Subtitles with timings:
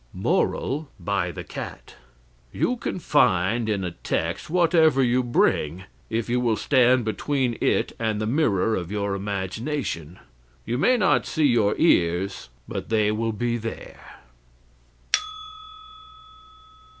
[0.15, 1.93] MORAL, BY THE CAT
[2.51, 7.91] You can find in a text whatever you bring, if you will stand between it
[7.99, 10.17] and the mirror of your imagination.
[10.65, 14.15] You may not see your ears, but they will be there.